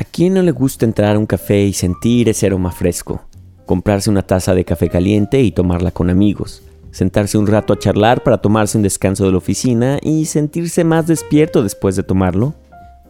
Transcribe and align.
¿A 0.00 0.04
quién 0.04 0.32
no 0.32 0.40
le 0.40 0.50
gusta 0.50 0.86
entrar 0.86 1.14
a 1.14 1.18
un 1.18 1.26
café 1.26 1.62
y 1.62 1.74
sentir 1.74 2.30
ese 2.30 2.46
aroma 2.46 2.72
fresco? 2.72 3.20
Comprarse 3.66 4.08
una 4.08 4.22
taza 4.22 4.54
de 4.54 4.64
café 4.64 4.88
caliente 4.88 5.42
y 5.42 5.52
tomarla 5.52 5.90
con 5.90 6.08
amigos. 6.08 6.62
Sentarse 6.90 7.36
un 7.36 7.46
rato 7.46 7.74
a 7.74 7.78
charlar 7.78 8.22
para 8.22 8.38
tomarse 8.38 8.78
un 8.78 8.82
descanso 8.82 9.26
de 9.26 9.32
la 9.32 9.36
oficina 9.36 9.98
y 10.00 10.24
sentirse 10.24 10.84
más 10.84 11.06
despierto 11.06 11.62
después 11.62 11.96
de 11.96 12.02
tomarlo. 12.02 12.54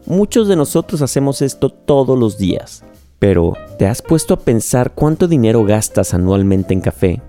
Muchos 0.05 0.49
de 0.49 0.57
nosotros 0.57 1.01
hacemos 1.01 1.43
esto 1.43 1.71
todos 1.71 2.19
los 2.19 2.39
días. 2.39 2.83
Pero, 3.21 3.55
¿te 3.79 3.87
has 3.87 4.03
puesto 4.03 4.35
a 4.35 4.41
pensar 4.41 4.93
cuánto 4.93 5.29
dinero 5.29 5.65
gastas 5.65 6.13
anualmente 6.13 6.75
en 6.75 6.81
café? 6.81 7.23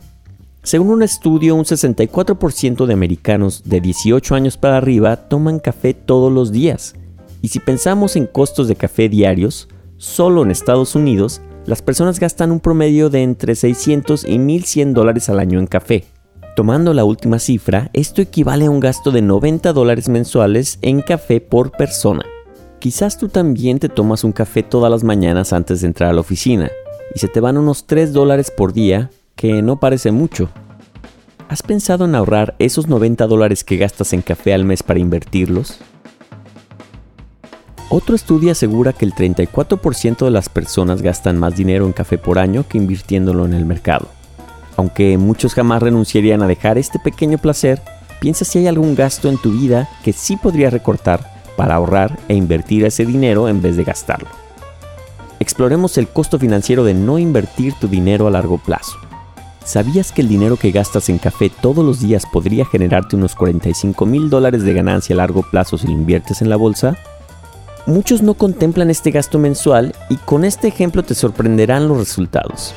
Según 0.63 0.89
un 0.89 1.03
estudio, 1.03 1.53
un 1.53 1.65
64% 1.65 2.87
de 2.87 2.93
americanos 2.93 3.61
de 3.63 3.79
18 3.79 4.33
años 4.33 4.57
para 4.57 4.77
arriba 4.77 5.17
toman 5.29 5.59
café 5.59 5.93
todos 5.93 6.31
los 6.31 6.51
días. 6.51 6.95
Y 7.41 7.47
si 7.47 7.59
pensamos 7.59 8.15
en 8.15 8.27
costos 8.27 8.67
de 8.67 8.75
café 8.75 9.09
diarios, 9.09 9.67
solo 9.97 10.43
en 10.43 10.51
Estados 10.51 10.95
Unidos, 10.95 11.41
las 11.65 11.81
personas 11.81 12.19
gastan 12.19 12.51
un 12.51 12.59
promedio 12.59 13.09
de 13.09 13.23
entre 13.23 13.55
600 13.55 14.25
y 14.25 14.39
1100 14.39 14.93
dólares 14.93 15.29
al 15.29 15.39
año 15.39 15.59
en 15.59 15.67
café. 15.67 16.05
Tomando 16.55 16.93
la 16.93 17.05
última 17.05 17.39
cifra, 17.39 17.89
esto 17.93 18.21
equivale 18.21 18.65
a 18.65 18.69
un 18.69 18.79
gasto 18.79 19.11
de 19.11 19.21
90 19.21 19.73
dólares 19.73 20.09
mensuales 20.09 20.79
en 20.81 21.01
café 21.01 21.39
por 21.39 21.71
persona. 21.71 22.23
Quizás 22.79 23.17
tú 23.17 23.29
también 23.29 23.79
te 23.79 23.89
tomas 23.89 24.23
un 24.23 24.31
café 24.31 24.63
todas 24.63 24.91
las 24.91 25.03
mañanas 25.03 25.53
antes 25.53 25.81
de 25.81 25.87
entrar 25.87 26.09
a 26.09 26.13
la 26.13 26.21
oficina 26.21 26.69
y 27.13 27.19
se 27.19 27.27
te 27.27 27.39
van 27.39 27.57
unos 27.57 27.85
3 27.85 28.11
dólares 28.11 28.51
por 28.51 28.73
día 28.73 29.11
que 29.35 29.61
no 29.61 29.79
parece 29.79 30.11
mucho. 30.11 30.49
¿Has 31.47 31.63
pensado 31.63 32.05
en 32.05 32.15
ahorrar 32.15 32.55
esos 32.59 32.87
90 32.87 33.27
dólares 33.27 33.63
que 33.63 33.77
gastas 33.77 34.13
en 34.13 34.21
café 34.21 34.53
al 34.53 34.65
mes 34.65 34.83
para 34.83 34.99
invertirlos? 34.99 35.79
Otro 37.93 38.15
estudio 38.15 38.53
asegura 38.53 38.93
que 38.93 39.03
el 39.03 39.13
34% 39.13 40.23
de 40.23 40.31
las 40.31 40.47
personas 40.47 41.01
gastan 41.01 41.37
más 41.37 41.57
dinero 41.57 41.85
en 41.85 41.91
café 41.91 42.17
por 42.17 42.39
año 42.39 42.63
que 42.65 42.77
invirtiéndolo 42.77 43.43
en 43.45 43.53
el 43.53 43.65
mercado. 43.65 44.07
Aunque 44.77 45.17
muchos 45.17 45.53
jamás 45.53 45.83
renunciarían 45.83 46.41
a 46.41 46.47
dejar 46.47 46.77
este 46.77 46.99
pequeño 46.99 47.37
placer, 47.37 47.81
piensa 48.21 48.45
si 48.45 48.59
hay 48.59 48.67
algún 48.67 48.95
gasto 48.95 49.27
en 49.27 49.37
tu 49.37 49.51
vida 49.51 49.89
que 50.05 50.13
sí 50.13 50.37
podrías 50.37 50.71
recortar 50.71 51.33
para 51.57 51.75
ahorrar 51.75 52.17
e 52.29 52.33
invertir 52.33 52.85
ese 52.85 53.05
dinero 53.05 53.49
en 53.49 53.61
vez 53.61 53.75
de 53.75 53.83
gastarlo. 53.83 54.29
Exploremos 55.41 55.97
el 55.97 56.07
costo 56.07 56.39
financiero 56.39 56.85
de 56.85 56.93
no 56.93 57.19
invertir 57.19 57.73
tu 57.73 57.89
dinero 57.89 58.25
a 58.25 58.31
largo 58.31 58.57
plazo. 58.57 58.99
¿Sabías 59.65 60.13
que 60.13 60.21
el 60.21 60.29
dinero 60.29 60.55
que 60.55 60.71
gastas 60.71 61.09
en 61.09 61.17
café 61.17 61.51
todos 61.61 61.85
los 61.85 61.99
días 61.99 62.23
podría 62.31 62.63
generarte 62.65 63.17
unos 63.17 63.35
45 63.35 64.05
mil 64.05 64.29
dólares 64.29 64.63
de 64.63 64.71
ganancia 64.71 65.13
a 65.13 65.17
largo 65.17 65.41
plazo 65.43 65.77
si 65.77 65.87
lo 65.87 65.93
inviertes 65.93 66.41
en 66.41 66.49
la 66.49 66.55
bolsa? 66.55 66.97
Muchos 67.87 68.21
no 68.21 68.35
contemplan 68.35 68.89
este 68.91 69.11
gasto 69.11 69.39
mensual 69.39 69.95
y 70.09 70.17
con 70.17 70.45
este 70.45 70.67
ejemplo 70.67 71.03
te 71.03 71.15
sorprenderán 71.15 71.87
los 71.87 71.97
resultados. 71.97 72.73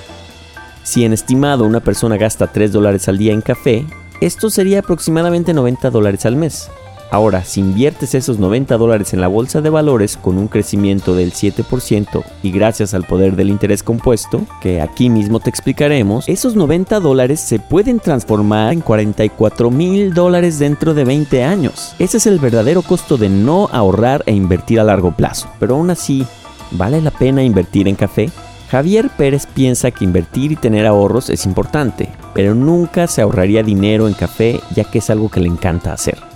Si 0.83 1.05
en 1.05 1.12
estimado 1.12 1.64
una 1.64 1.80
persona 1.80 2.16
gasta 2.16 2.47
3 2.47 2.72
dólares 2.72 3.08
al 3.08 3.19
día 3.19 3.32
en 3.32 3.42
café, 3.42 3.86
esto 4.20 4.48
sería 4.48 4.78
aproximadamente 4.80 5.52
90 5.52 5.91
dólares 5.91 6.25
al 6.25 6.36
mes. 6.36 6.70
Ahora, 7.10 7.44
si 7.44 7.60
inviertes 7.60 8.14
esos 8.14 8.38
90 8.38 8.77
dólares 8.77 9.12
en 9.14 9.20
la 9.20 9.28
bolsa 9.28 9.60
de 9.60 9.70
valores 9.70 10.16
con 10.16 10.36
un 10.36 10.48
crecimiento 10.48 11.14
del 11.14 11.33
7% 11.33 12.24
y 12.42 12.50
gracias 12.50 12.92
al 12.94 13.05
poder 13.05 13.36
del 13.36 13.50
interés 13.50 13.83
compuesto, 13.83 14.42
que 14.60 14.80
aquí 14.80 15.10
mismo 15.10 15.38
te 15.38 15.50
explicaremos, 15.50 16.28
esos 16.28 16.56
90 16.56 17.00
dólares 17.00 17.41
se 17.41 17.58
pueden 17.58 18.00
transformar 18.00 18.72
en 18.72 18.80
44 18.80 19.70
mil 19.70 20.12
dólares 20.12 20.58
dentro 20.58 20.94
de 20.94 21.05
20 21.05 21.44
años. 21.44 21.94
Ese 21.98 22.16
es 22.16 22.27
el 22.27 22.38
verdadero 22.38 22.82
costo 22.82 23.16
de 23.16 23.28
no 23.28 23.69
ahorrar 23.70 24.22
e 24.27 24.32
invertir 24.32 24.80
a 24.80 24.84
largo 24.84 25.12
plazo. 25.12 25.48
Pero 25.60 25.77
aún 25.77 25.91
así, 25.91 26.27
¿vale 26.72 27.00
la 27.00 27.10
pena 27.10 27.44
invertir 27.44 27.86
en 27.86 27.94
café? 27.94 28.30
Javier 28.70 29.08
Pérez 29.16 29.47
piensa 29.47 29.92
que 29.92 30.05
invertir 30.05 30.50
y 30.50 30.56
tener 30.56 30.84
ahorros 30.84 31.30
es 31.30 31.47
importante, 31.47 32.08
pero 32.34 32.56
nunca 32.56 33.06
se 33.06 33.22
ahorraría 33.22 33.62
dinero 33.62 34.08
en 34.08 34.14
café 34.14 34.60
ya 34.75 34.82
que 34.82 34.98
es 34.98 35.10
algo 35.10 35.28
que 35.28 35.38
le 35.38 35.47
encanta 35.47 35.93
hacer. 35.93 36.34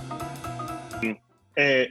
Eh, 1.59 1.89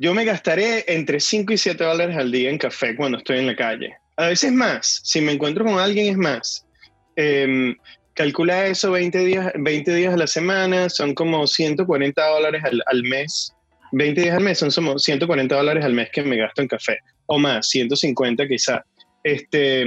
yo 0.00 0.12
me 0.12 0.24
gastaré 0.24 0.84
entre 0.88 1.20
5 1.20 1.52
y 1.52 1.58
7 1.58 1.84
dólares 1.84 2.16
al 2.16 2.32
día 2.32 2.50
en 2.50 2.58
café 2.58 2.96
cuando 2.96 3.18
estoy 3.18 3.38
en 3.38 3.46
la 3.46 3.54
calle. 3.54 3.94
A 4.16 4.26
veces 4.26 4.52
más, 4.52 5.00
si 5.04 5.20
me 5.20 5.32
encuentro 5.32 5.64
con 5.64 5.78
alguien 5.78 6.08
es 6.08 6.16
más. 6.16 6.66
Em, 7.14 7.76
calcula 8.14 8.66
eso 8.66 8.90
20 8.90 9.18
días, 9.20 9.52
20 9.54 9.94
días 9.94 10.14
a 10.14 10.16
la 10.16 10.26
semana, 10.26 10.88
son 10.88 11.14
como 11.14 11.46
140 11.46 12.26
dólares 12.26 12.62
al, 12.64 13.02
mes. 13.04 13.54
20 13.92 14.20
días 14.20 14.36
al 14.36 14.42
mes 14.42 14.58
son 14.58 14.70
como 14.70 14.98
140 14.98 15.54
dólares 15.54 15.84
al 15.84 15.94
mes 15.94 16.08
que 16.12 16.22
me 16.22 16.36
gasto 16.36 16.62
en 16.62 16.68
café, 16.68 16.98
o 17.26 17.38
más, 17.38 17.68
150 17.68 18.48
quizá. 18.48 18.84
Este, 19.22 19.84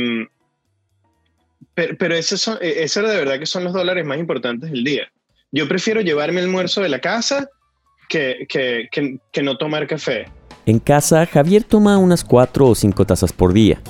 pero, 1.74 1.98
pero 1.98 2.16
eso, 2.16 2.38
son, 2.38 2.58
e, 2.62 2.84
eso 2.84 3.02
de 3.02 3.18
verdad 3.18 3.40
que 3.40 3.46
son 3.46 3.66
los 3.66 3.74
dólares 3.74 4.06
más 4.06 4.20
importantes 4.20 4.72
del 4.72 4.86
día. 4.86 5.12
Yo 5.52 5.68
prefiero 5.68 6.00
llevarme 6.00 6.40
el 6.40 6.46
almuerzo 6.46 6.82
de 6.82 6.90
la 6.90 7.00
casa 7.00 7.50
que, 8.08 8.48
que, 9.32 9.44
no 9.44 9.58
tomar 9.58 9.88
café. 9.88 10.26
En 10.66 10.80
casa, 10.80 11.26
Javier 11.26 11.64
toma 11.64 11.98
unas 11.98 12.24
4 12.24 12.68
o 12.68 12.76
5 12.76 13.06
tazas 13.06 13.32
por 13.32 13.54
día. 13.54 13.82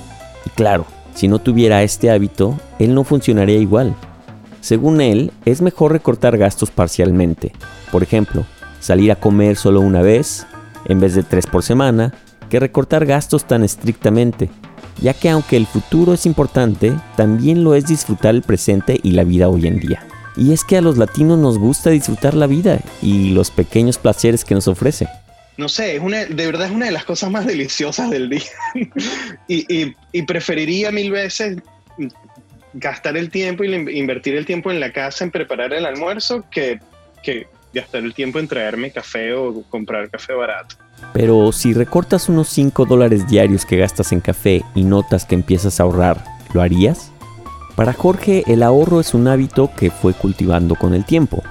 Y 0.45 0.49
claro, 0.51 0.85
si 1.13 1.27
no 1.27 1.39
tuviera 1.39 1.83
este 1.83 2.11
hábito, 2.11 2.59
él 2.79 2.93
no 2.93 3.03
funcionaría 3.03 3.57
igual. 3.57 3.95
Según 4.61 5.01
él, 5.01 5.31
es 5.45 5.61
mejor 5.61 5.91
recortar 5.91 6.37
gastos 6.37 6.71
parcialmente. 6.71 7.51
Por 7.91 8.03
ejemplo, 8.03 8.45
salir 8.79 9.11
a 9.11 9.15
comer 9.15 9.55
solo 9.55 9.81
una 9.81 10.01
vez, 10.01 10.45
en 10.85 10.99
vez 10.99 11.15
de 11.15 11.23
tres 11.23 11.47
por 11.47 11.63
semana, 11.63 12.13
que 12.49 12.59
recortar 12.59 13.05
gastos 13.05 13.45
tan 13.45 13.63
estrictamente, 13.63 14.49
ya 15.01 15.13
que 15.13 15.29
aunque 15.29 15.57
el 15.57 15.67
futuro 15.67 16.13
es 16.13 16.25
importante, 16.25 16.93
también 17.15 17.63
lo 17.63 17.75
es 17.75 17.85
disfrutar 17.87 18.35
el 18.35 18.41
presente 18.41 18.99
y 19.01 19.11
la 19.11 19.23
vida 19.23 19.49
hoy 19.49 19.67
en 19.67 19.79
día. 19.79 20.05
Y 20.37 20.53
es 20.53 20.63
que 20.63 20.77
a 20.77 20.81
los 20.81 20.97
latinos 20.97 21.39
nos 21.39 21.57
gusta 21.57 21.89
disfrutar 21.89 22.35
la 22.35 22.47
vida 22.47 22.79
y 23.01 23.31
los 23.31 23.49
pequeños 23.51 23.97
placeres 23.97 24.45
que 24.45 24.53
nos 24.53 24.67
ofrece. 24.67 25.07
No 25.57 25.67
sé, 25.67 25.95
es 25.95 26.01
una, 26.01 26.25
de 26.25 26.45
verdad 26.45 26.67
es 26.67 26.71
una 26.71 26.85
de 26.85 26.91
las 26.91 27.03
cosas 27.03 27.31
más 27.31 27.47
deliciosas 27.47 28.11
del 28.11 28.29
día. 28.29 28.43
y, 29.47 30.21
preferiría 30.21 30.91
mil 30.91 31.11
veces 31.11 31.57
gastar 32.73 33.17
el 33.17 33.31
tiempo 33.31 33.63
y 33.63 33.73
invertir 33.97 34.35
el 34.35 34.45
tiempo 34.45 34.69
en 34.69 34.79
la 34.79 34.93
casa 34.93 35.23
en 35.23 35.31
preparar 35.31 35.73
el 35.73 35.85
almuerzo 35.85 36.45
que, 36.51 36.79
que 37.23 37.47
gastar 37.73 38.03
el 38.03 38.13
tiempo 38.13 38.37
en 38.37 38.47
traerme 38.47 38.91
café 38.91 39.33
o 39.33 39.63
comprar 39.63 40.09
café 40.11 40.33
barato. 40.33 40.75
Pero 41.13 41.51
si 41.51 41.73
recortas 41.73 42.29
unos 42.29 42.49
5 42.49 42.85
dólares 42.85 43.27
diarios 43.27 43.65
que 43.65 43.77
gastas 43.77 44.11
en 44.11 44.19
café 44.19 44.63
y 44.75 44.83
notas 44.83 45.25
que 45.25 45.33
empiezas 45.33 45.79
a 45.79 45.83
ahorrar, 45.83 46.23
¿lo 46.53 46.61
harías? 46.61 47.11
Para 47.77 47.93
Jorge 47.93 48.43
el 48.47 48.63
ahorro 48.63 48.99
es 48.99 49.13
un 49.13 49.27
hábito 49.27 49.69
que 49.77 49.91
fue 49.91 50.15
cultivando 50.15 50.73
con 50.73 50.95
el 50.95 51.05
tiempo. 51.05 51.43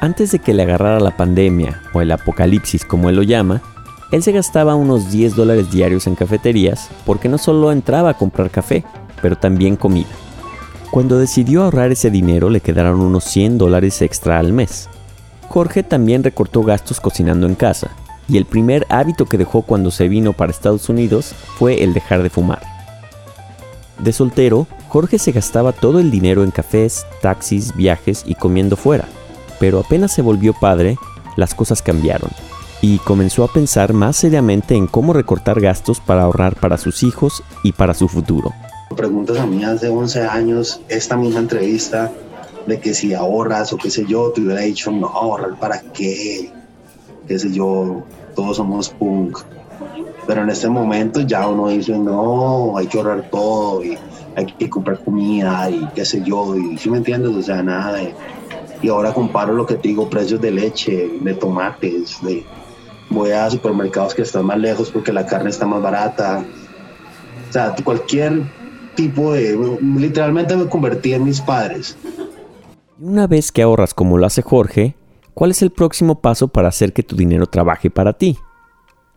Antes 0.00 0.32
de 0.32 0.40
que 0.40 0.52
le 0.52 0.64
agarrara 0.64 0.98
la 0.98 1.16
pandemia 1.16 1.80
o 1.92 2.00
el 2.00 2.10
apocalipsis 2.10 2.84
como 2.84 3.08
él 3.08 3.14
lo 3.14 3.22
llama, 3.22 3.62
él 4.10 4.24
se 4.24 4.32
gastaba 4.32 4.74
unos 4.74 5.12
10 5.12 5.36
dólares 5.36 5.70
diarios 5.70 6.08
en 6.08 6.16
cafeterías 6.16 6.88
porque 7.06 7.28
no 7.28 7.38
solo 7.38 7.70
entraba 7.70 8.10
a 8.10 8.18
comprar 8.18 8.50
café, 8.50 8.84
pero 9.22 9.36
también 9.36 9.76
comida. 9.76 10.08
Cuando 10.90 11.20
decidió 11.20 11.62
ahorrar 11.62 11.92
ese 11.92 12.10
dinero 12.10 12.50
le 12.50 12.60
quedaron 12.60 13.00
unos 13.00 13.22
100 13.22 13.56
dólares 13.56 14.02
extra 14.02 14.40
al 14.40 14.52
mes. 14.52 14.88
Jorge 15.48 15.84
también 15.84 16.24
recortó 16.24 16.64
gastos 16.64 17.00
cocinando 17.00 17.46
en 17.46 17.54
casa, 17.54 17.90
y 18.28 18.38
el 18.38 18.44
primer 18.44 18.88
hábito 18.88 19.26
que 19.26 19.38
dejó 19.38 19.62
cuando 19.62 19.92
se 19.92 20.08
vino 20.08 20.32
para 20.32 20.50
Estados 20.50 20.88
Unidos 20.88 21.32
fue 21.58 21.84
el 21.84 21.94
dejar 21.94 22.24
de 22.24 22.30
fumar. 22.30 22.62
De 24.00 24.12
soltero, 24.12 24.66
Jorge 24.94 25.18
se 25.18 25.32
gastaba 25.32 25.72
todo 25.72 25.98
el 25.98 26.12
dinero 26.12 26.44
en 26.44 26.52
cafés, 26.52 27.04
taxis, 27.20 27.74
viajes 27.74 28.22
y 28.28 28.36
comiendo 28.36 28.76
fuera. 28.76 29.08
Pero 29.58 29.80
apenas 29.80 30.12
se 30.14 30.22
volvió 30.22 30.54
padre, 30.54 30.98
las 31.36 31.52
cosas 31.52 31.82
cambiaron 31.82 32.30
y 32.80 32.98
comenzó 32.98 33.42
a 33.42 33.52
pensar 33.52 33.92
más 33.92 34.14
seriamente 34.14 34.76
en 34.76 34.86
cómo 34.86 35.12
recortar 35.12 35.60
gastos 35.60 35.98
para 35.98 36.22
ahorrar 36.22 36.54
para 36.54 36.78
sus 36.78 37.02
hijos 37.02 37.42
y 37.64 37.72
para 37.72 37.92
su 37.92 38.06
futuro. 38.06 38.52
Preguntas 38.96 39.38
a 39.38 39.46
mí 39.46 39.64
hace 39.64 39.88
11 39.88 40.28
años, 40.28 40.80
esta 40.88 41.16
misma 41.16 41.40
entrevista, 41.40 42.12
de 42.64 42.78
que 42.78 42.94
si 42.94 43.14
ahorras 43.14 43.72
o 43.72 43.78
qué 43.78 43.90
sé 43.90 44.06
yo, 44.06 44.30
te 44.30 44.42
hubiera 44.42 44.60
dicho, 44.60 44.92
no, 44.92 45.08
ahorrar 45.08 45.58
para 45.58 45.80
qué, 45.80 46.52
qué 47.26 47.36
sé 47.36 47.50
yo, 47.50 48.04
todos 48.36 48.58
somos 48.58 48.90
punk. 48.90 49.40
Pero 50.28 50.42
en 50.42 50.50
este 50.50 50.68
momento 50.68 51.20
ya 51.22 51.48
uno 51.48 51.66
dice, 51.66 51.98
no, 51.98 52.78
hay 52.78 52.86
que 52.86 52.98
ahorrar 52.98 53.28
todo 53.28 53.82
y 53.82 53.98
hay 54.36 54.46
que 54.46 54.68
comprar 54.68 55.02
comida 55.04 55.70
y 55.70 55.86
qué 55.94 56.04
sé 56.04 56.22
yo, 56.22 56.56
y 56.56 56.76
si 56.78 56.90
me 56.90 56.98
entiendes, 56.98 57.30
o 57.32 57.42
sea, 57.42 57.62
nada 57.62 57.94
de... 57.94 58.14
Y 58.82 58.88
ahora 58.88 59.14
comparo 59.14 59.54
lo 59.54 59.64
que 59.64 59.76
te 59.76 59.88
digo, 59.88 60.10
precios 60.10 60.40
de 60.40 60.50
leche, 60.50 61.10
de 61.20 61.34
tomates, 61.34 62.22
de... 62.22 62.44
Voy 63.10 63.30
a 63.30 63.48
supermercados 63.48 64.14
que 64.14 64.22
están 64.22 64.46
más 64.46 64.58
lejos 64.58 64.90
porque 64.90 65.12
la 65.12 65.26
carne 65.26 65.50
está 65.50 65.66
más 65.66 65.80
barata. 65.80 66.44
O 67.48 67.52
sea, 67.52 67.74
cualquier 67.84 68.42
tipo 68.94 69.32
de... 69.32 69.78
Literalmente 69.80 70.56
me 70.56 70.68
convertí 70.68 71.12
en 71.12 71.24
mis 71.24 71.40
padres. 71.40 71.96
Y 73.00 73.04
una 73.04 73.26
vez 73.26 73.52
que 73.52 73.62
ahorras 73.62 73.94
como 73.94 74.18
lo 74.18 74.26
hace 74.26 74.42
Jorge, 74.42 74.96
¿cuál 75.32 75.50
es 75.50 75.62
el 75.62 75.70
próximo 75.70 76.20
paso 76.20 76.48
para 76.48 76.68
hacer 76.68 76.92
que 76.92 77.02
tu 77.02 77.16
dinero 77.16 77.46
trabaje 77.46 77.90
para 77.90 78.14
ti? 78.14 78.38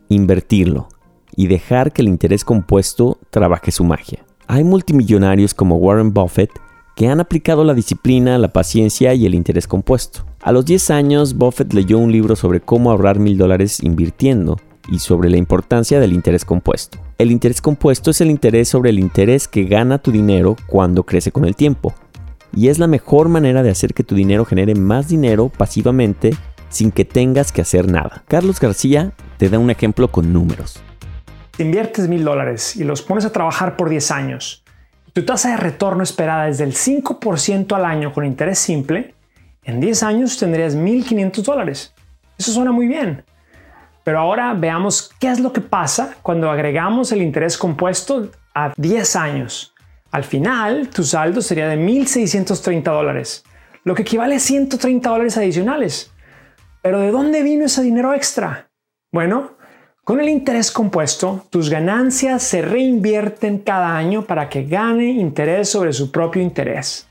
Invertirlo 0.10 0.90
y 1.36 1.48
dejar 1.48 1.92
que 1.92 2.02
el 2.02 2.08
interés 2.08 2.44
compuesto 2.44 3.18
trabaje 3.30 3.72
su 3.72 3.84
magia. 3.84 4.27
Hay 4.50 4.64
multimillonarios 4.64 5.54
como 5.54 5.76
Warren 5.76 6.14
Buffett 6.14 6.52
que 6.96 7.10
han 7.10 7.20
aplicado 7.20 7.66
la 7.66 7.74
disciplina, 7.74 8.38
la 8.38 8.54
paciencia 8.54 9.14
y 9.14 9.26
el 9.26 9.36
interés 9.36 9.68
compuesto. 9.68 10.26
A 10.42 10.54
los 10.54 10.66
10 10.66 10.90
años, 10.90 11.36
Buffett 11.36 11.74
leyó 11.74 11.98
un 11.98 12.14
libro 12.14 12.38
sobre 12.38 12.62
cómo 12.62 12.90
ahorrar 12.90 13.20
mil 13.20 13.38
dólares 13.38 13.84
invirtiendo 13.84 14.58
y 14.90 15.00
sobre 15.00 15.30
la 15.30 15.36
importancia 15.36 16.00
del 16.00 16.14
interés 16.14 16.46
compuesto. 16.46 16.98
El 17.18 17.32
interés 17.32 17.62
compuesto 17.62 18.12
es 18.12 18.22
el 18.22 18.32
interés 18.32 18.70
sobre 18.70 18.90
el 18.92 19.00
interés 19.00 19.50
que 19.50 19.66
gana 19.66 19.98
tu 19.98 20.14
dinero 20.14 20.56
cuando 20.66 21.04
crece 21.04 21.34
con 21.34 21.44
el 21.44 21.58
tiempo. 21.58 21.94
Y 22.56 22.70
es 22.70 22.80
la 22.80 22.88
mejor 22.88 23.28
manera 23.28 23.64
de 23.64 23.70
hacer 23.70 23.94
que 23.94 24.06
tu 24.06 24.16
dinero 24.16 24.46
genere 24.46 24.76
más 24.76 25.10
dinero 25.10 25.52
pasivamente 25.56 26.32
sin 26.70 26.92
que 26.92 27.04
tengas 27.04 27.52
que 27.52 27.62
hacer 27.62 27.92
nada. 27.92 28.24
Carlos 28.30 28.62
García 28.62 29.12
te 29.38 29.50
da 29.50 29.60
un 29.60 29.72
ejemplo 29.72 30.08
con 30.08 30.32
números. 30.32 30.82
Si 31.58 31.64
inviertes 31.64 32.08
mil 32.08 32.24
dólares 32.24 32.76
y 32.76 32.84
los 32.84 33.02
pones 33.02 33.26
a 33.26 33.32
trabajar 33.32 33.78
por 33.78 33.90
10 33.90 34.12
años, 34.12 34.64
tu 35.12 35.26
tasa 35.26 35.50
de 35.50 35.58
retorno 35.58 36.04
esperada 36.04 36.48
es 36.48 36.60
del 36.60 36.76
5% 36.76 37.76
al 37.76 37.84
año 37.84 38.14
con 38.14 38.26
interés 38.26 38.60
simple, 38.60 39.16
en 39.64 39.80
10 39.80 40.04
años 40.04 40.38
tendrías 40.38 40.78
1.500 40.78 41.42
dólares. 41.42 41.96
Eso 42.38 42.52
suena 42.52 42.72
muy 42.72 42.86
bien. 42.88 43.26
Pero 44.04 44.20
ahora 44.20 44.54
veamos 44.54 45.10
qué 45.20 45.32
es 45.32 45.40
lo 45.40 45.52
que 45.52 45.62
pasa 45.62 46.14
cuando 46.22 46.52
agregamos 46.52 47.12
el 47.12 47.24
interés 47.24 47.58
compuesto 47.58 48.30
a 48.54 48.72
10 48.78 49.16
años. 49.16 49.74
Al 50.12 50.26
final, 50.26 50.90
tu 50.90 51.04
saldo 51.04 51.42
sería 51.42 51.68
de 51.68 51.78
1.630 51.80 52.84
dólares, 52.84 53.44
lo 53.84 53.96
que 53.96 54.04
equivale 54.04 54.36
a 54.36 54.40
130 54.40 55.10
dólares 55.10 55.36
adicionales. 55.38 56.14
Pero 56.84 57.00
¿de 57.00 57.10
dónde 57.10 57.42
vino 57.42 57.66
ese 57.66 57.82
dinero 57.82 58.14
extra? 58.14 58.70
Bueno, 59.12 59.57
con 60.08 60.22
el 60.22 60.30
interés 60.30 60.72
compuesto, 60.72 61.44
tus 61.50 61.70
ganancias 61.70 62.42
se 62.42 62.62
reinvierten 62.62 63.58
cada 63.58 63.98
año 63.98 64.26
para 64.26 64.48
que 64.48 64.64
gane 64.64 65.12
interés 65.12 65.68
sobre 65.68 65.92
su 65.92 66.12
propio 66.12 66.42
interés. 66.42 67.08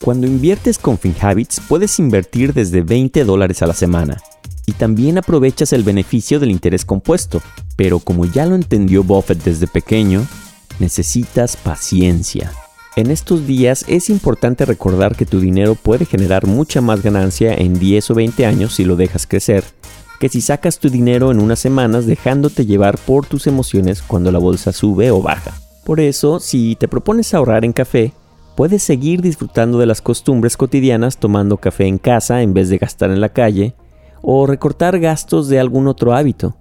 Cuando 0.00 0.26
inviertes 0.26 0.78
con 0.78 0.98
FinHabits 0.98 1.60
puedes 1.60 2.00
invertir 2.00 2.54
desde 2.54 2.82
20 2.82 3.22
dólares 3.22 3.62
a 3.62 3.68
la 3.68 3.74
semana 3.74 4.20
y 4.66 4.72
también 4.72 5.16
aprovechas 5.16 5.72
el 5.72 5.84
beneficio 5.84 6.40
del 6.40 6.50
interés 6.50 6.84
compuesto, 6.84 7.40
pero 7.76 8.00
como 8.00 8.24
ya 8.26 8.46
lo 8.46 8.56
entendió 8.56 9.04
Buffett 9.04 9.44
desde 9.44 9.68
pequeño, 9.68 10.26
necesitas 10.80 11.56
paciencia. 11.56 12.50
En 12.96 13.12
estos 13.12 13.46
días 13.46 13.84
es 13.86 14.10
importante 14.10 14.64
recordar 14.64 15.14
que 15.14 15.24
tu 15.24 15.38
dinero 15.38 15.76
puede 15.76 16.04
generar 16.04 16.48
mucha 16.48 16.80
más 16.80 17.00
ganancia 17.00 17.54
en 17.54 17.78
10 17.78 18.10
o 18.10 18.14
20 18.16 18.44
años 18.44 18.74
si 18.74 18.84
lo 18.84 18.96
dejas 18.96 19.28
crecer 19.28 19.62
que 20.22 20.28
si 20.28 20.40
sacas 20.40 20.78
tu 20.78 20.88
dinero 20.88 21.32
en 21.32 21.40
unas 21.40 21.58
semanas 21.58 22.06
dejándote 22.06 22.64
llevar 22.64 22.96
por 22.96 23.26
tus 23.26 23.48
emociones 23.48 24.02
cuando 24.02 24.30
la 24.30 24.38
bolsa 24.38 24.70
sube 24.70 25.10
o 25.10 25.20
baja. 25.20 25.52
Por 25.84 25.98
eso, 25.98 26.38
si 26.38 26.76
te 26.76 26.86
propones 26.86 27.34
ahorrar 27.34 27.64
en 27.64 27.72
café, 27.72 28.12
puedes 28.54 28.84
seguir 28.84 29.20
disfrutando 29.20 29.80
de 29.80 29.86
las 29.86 30.00
costumbres 30.00 30.56
cotidianas 30.56 31.16
tomando 31.16 31.56
café 31.56 31.88
en 31.88 31.98
casa 31.98 32.40
en 32.40 32.54
vez 32.54 32.68
de 32.68 32.78
gastar 32.78 33.10
en 33.10 33.20
la 33.20 33.30
calle, 33.30 33.74
o 34.20 34.46
recortar 34.46 35.00
gastos 35.00 35.48
de 35.48 35.58
algún 35.58 35.88
otro 35.88 36.14
hábito. 36.14 36.54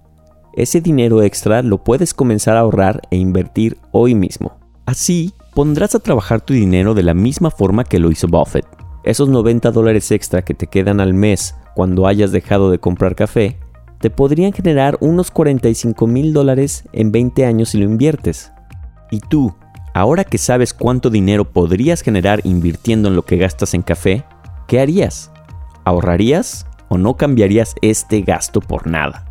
Ese 0.56 0.82
dinero 0.82 1.22
extra 1.22 1.62
lo 1.62 1.84
puedes 1.84 2.16
comenzar 2.16 2.58
a 2.58 2.62
ahorrar 2.62 3.02
e 3.12 3.18
invertir 3.18 3.78
hoy 3.92 4.16
mismo. 4.16 4.58
Así, 4.88 5.36
pondrás 5.54 5.94
a 5.94 6.00
trabajar 6.00 6.42
tu 6.42 6.56
dinero 6.56 6.96
de 6.96 7.04
la 7.04 7.14
misma 7.14 7.52
forma 7.52 7.84
que 7.84 8.00
lo 8.00 8.10
hizo 8.10 8.28
Buffett. 8.28 8.66
Esos 9.04 9.30
90 9.30 9.72
dólares 9.72 10.12
extra 10.12 10.44
que 10.44 10.54
te 10.54 10.68
quedan 10.68 11.00
al 11.00 11.14
mes 11.14 11.56
cuando 11.76 12.08
hayas 12.08 12.32
dejado 12.32 12.70
de 12.70 12.80
comprar 12.80 13.16
café, 13.16 13.58
te 14.00 14.10
podrían 14.10 14.54
generar 14.54 14.98
unos 15.00 15.32
45 15.32 16.08
mil 16.08 16.34
dólares 16.34 16.84
en 16.92 17.12
20 17.12 17.46
años 17.46 17.70
si 17.70 17.80
lo 17.80 17.86
inviertes. 17.86 18.52
Y 19.10 19.20
tú, 19.20 19.56
ahora 19.94 20.24
que 20.24 20.38
sabes 20.38 20.74
cuánto 20.74 21.10
dinero 21.10 21.46
podrías 21.46 22.02
generar 22.02 22.42
invirtiendo 22.44 23.10
en 23.10 23.16
lo 23.16 23.24
que 23.24 23.38
gastas 23.38 23.74
en 23.74 23.82
café, 23.82 24.24
¿qué 24.68 24.80
harías? 24.80 25.32
¿Ahorrarías 25.84 26.68
o 26.90 26.98
no 26.98 27.18
cambiarías 27.18 27.76
este 27.82 28.22
gasto 28.22 28.60
por 28.60 28.88
nada? 28.88 29.31